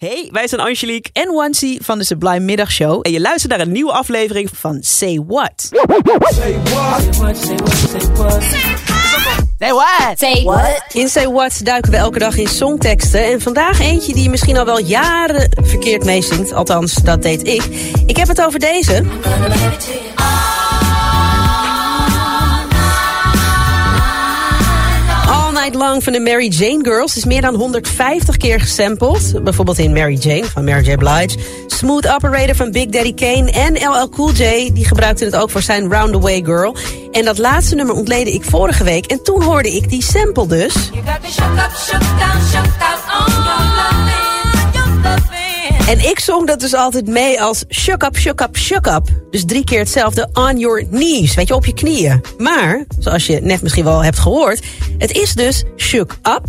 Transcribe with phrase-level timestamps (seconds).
[0.00, 3.00] Hey, wij zijn Angelique en Wansi van de Sublime Middagshow.
[3.02, 5.68] en je luistert naar een nieuwe aflevering Van Say What.
[9.58, 10.18] Say what?
[10.18, 10.84] Say what?
[10.92, 13.24] In Say What duiken we elke dag in songteksten.
[13.24, 16.52] En vandaag eentje die je misschien al wel jaren verkeerd meezingt.
[16.52, 17.64] Althans, dat deed ik.
[18.06, 19.04] Ik heb het over deze.
[25.60, 29.44] Night Long van de Mary Jane Girls is meer dan 150 keer gesampled.
[29.44, 30.94] Bijvoorbeeld in Mary Jane van Mary J.
[30.96, 31.38] Blige.
[31.66, 34.70] Smooth Operator van Big Daddy Kane en LL Cool J...
[34.72, 36.76] die gebruikte het ook voor zijn Round the Way Girl.
[37.10, 39.06] En dat laatste nummer ontleedde ik vorige week.
[39.06, 40.74] En toen hoorde ik die sample dus.
[40.74, 43.79] You got me shook up, shook down, shook down on
[45.90, 49.08] En ik zong dat dus altijd mee als shook up, shook up, shook up.
[49.30, 52.20] Dus drie keer hetzelfde on your knees, weet je, op je knieën.
[52.38, 54.66] Maar, zoals je net misschien wel hebt gehoord...
[54.98, 56.44] het is dus shook up,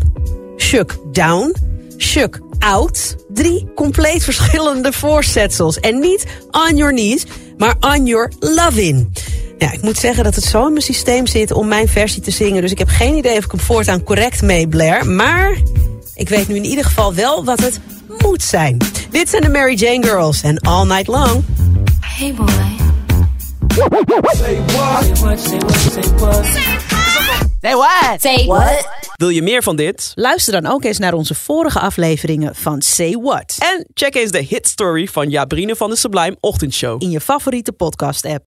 [0.58, 1.56] shook down,
[1.98, 3.16] shook out.
[3.34, 5.80] Drie compleet verschillende voorzetsels.
[5.80, 7.26] En niet on your knees,
[7.58, 9.18] maar on your loving.
[9.58, 12.32] Ja, ik moet zeggen dat het zo in mijn systeem zit om mijn versie te
[12.32, 12.62] zingen.
[12.62, 14.68] Dus ik heb geen idee of ik hem voortaan correct mee.
[15.06, 15.58] Maar
[16.16, 17.80] ik weet nu in ieder geval wel wat het
[18.22, 18.78] moet zijn.
[19.10, 21.44] Dit zijn de Mary Jane Girls en All Night Long.
[22.00, 22.48] Hey boy.
[28.20, 28.88] Say what?
[29.16, 30.12] Wil je meer van dit?
[30.16, 33.56] Luister dan ook eens naar onze vorige afleveringen van Say What.
[33.60, 37.04] En check eens de hit story van Jabrine van de Sublime Ochtendshow.
[37.04, 38.51] In je favoriete podcast app.